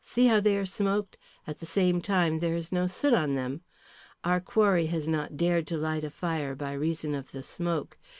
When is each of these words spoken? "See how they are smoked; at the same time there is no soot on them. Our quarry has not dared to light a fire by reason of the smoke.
"See 0.03 0.25
how 0.25 0.39
they 0.39 0.57
are 0.57 0.65
smoked; 0.65 1.19
at 1.45 1.59
the 1.59 1.65
same 1.67 2.01
time 2.01 2.39
there 2.39 2.55
is 2.55 2.71
no 2.71 2.87
soot 2.87 3.13
on 3.13 3.35
them. 3.35 3.61
Our 4.23 4.39
quarry 4.39 4.87
has 4.87 5.07
not 5.07 5.37
dared 5.37 5.67
to 5.67 5.77
light 5.77 6.03
a 6.03 6.09
fire 6.09 6.55
by 6.55 6.71
reason 6.73 7.13
of 7.13 7.31
the 7.31 7.43
smoke. 7.43 7.99